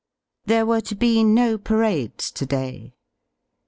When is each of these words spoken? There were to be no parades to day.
There 0.45 0.65
were 0.65 0.81
to 0.81 0.95
be 0.95 1.23
no 1.23 1.59
parades 1.59 2.31
to 2.31 2.43
day. 2.47 2.95